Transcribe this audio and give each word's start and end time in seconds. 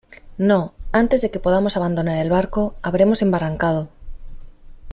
no, 0.39 0.73
antes 0.91 1.21
de 1.21 1.29
que 1.29 1.39
podamos 1.39 1.77
abandonar 1.77 2.17
el 2.17 2.31
barco, 2.31 2.73
habremos 2.81 3.21
embarrancado; 3.21 3.87